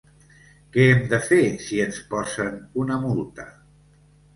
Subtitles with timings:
[0.75, 3.51] Què hem de fer si ens posen una multa?